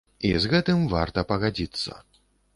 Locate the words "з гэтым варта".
0.45-1.25